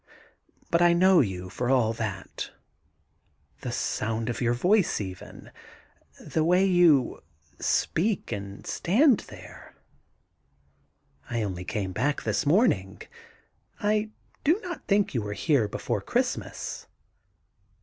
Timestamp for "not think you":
14.63-15.21